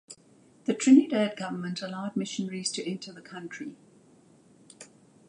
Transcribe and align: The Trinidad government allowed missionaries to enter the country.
The 0.65 0.73
Trinidad 0.73 1.37
government 1.37 1.83
allowed 1.83 2.15
missionaries 2.15 2.71
to 2.71 2.83
enter 2.89 3.13
the 3.13 3.21
country. 3.21 3.75